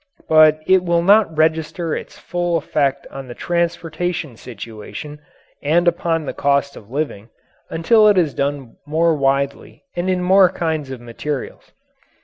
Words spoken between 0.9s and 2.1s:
not register